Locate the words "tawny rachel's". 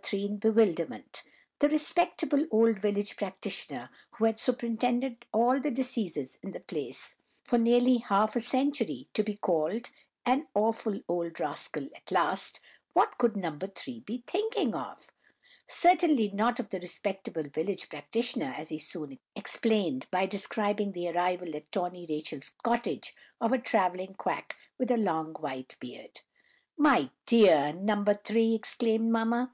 21.72-22.50